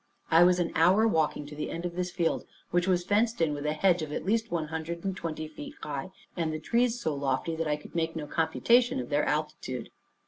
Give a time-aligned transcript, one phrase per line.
[0.31, 3.53] I was an hour walking to the end of this field, which was fenced in
[3.53, 6.99] with a hedge of at least one hundred and twenty feet high, and the trees
[6.99, 9.91] so lofty that I could make no computation of their altitude.